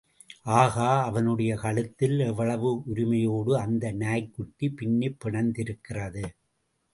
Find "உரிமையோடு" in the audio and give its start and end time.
2.85-3.57